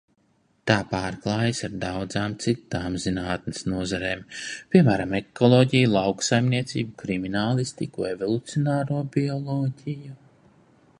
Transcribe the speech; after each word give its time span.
Tā 0.69 0.75
pārklājas 0.91 1.59
ar 1.67 1.75
daudzām 1.83 2.37
citām 2.45 2.95
zinātnes 3.03 3.61
nozarēm, 3.73 4.25
piemēram, 4.73 5.15
ekoloģiju, 5.21 5.93
lauksaimniecību, 5.99 6.97
kriminālistiku, 7.05 8.11
evolucionāro 8.17 9.07
bioloģiju. 9.19 10.21